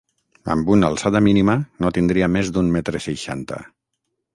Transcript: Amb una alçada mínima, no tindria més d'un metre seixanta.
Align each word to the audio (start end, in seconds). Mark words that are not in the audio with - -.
Amb 0.53 0.71
una 0.75 0.89
alçada 0.93 1.21
mínima, 1.27 1.57
no 1.85 1.95
tindria 2.01 2.33
més 2.39 2.53
d'un 2.59 2.77
metre 2.79 3.05
seixanta. 3.11 3.63